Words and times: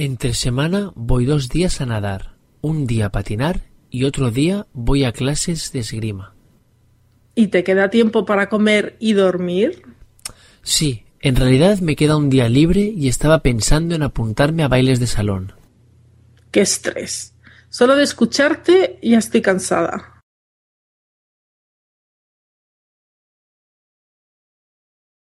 Entre 0.00 0.32
semana 0.32 0.92
voy 0.94 1.26
dos 1.26 1.48
días 1.48 1.80
a 1.80 1.86
nadar, 1.86 2.36
un 2.60 2.86
día 2.86 3.06
a 3.06 3.10
patinar 3.10 3.62
y 3.90 4.04
otro 4.04 4.30
día 4.30 4.68
voy 4.72 5.02
a 5.02 5.10
clases 5.10 5.72
de 5.72 5.80
esgrima. 5.80 6.36
¿Y 7.34 7.48
te 7.48 7.64
queda 7.64 7.90
tiempo 7.90 8.24
para 8.24 8.48
comer 8.48 8.96
y 9.00 9.14
dormir? 9.14 9.82
Sí, 10.62 11.04
en 11.20 11.34
realidad 11.34 11.80
me 11.80 11.96
queda 11.96 12.16
un 12.16 12.30
día 12.30 12.48
libre 12.48 12.82
y 12.82 13.08
estaba 13.08 13.42
pensando 13.42 13.96
en 13.96 14.04
apuntarme 14.04 14.62
a 14.62 14.68
bailes 14.68 15.00
de 15.00 15.08
salón. 15.08 15.54
¡Qué 16.52 16.60
estrés! 16.60 17.34
Solo 17.68 17.96
de 17.96 18.04
escucharte 18.04 19.00
ya 19.02 19.18
estoy 19.18 19.42
cansada. 19.42 20.17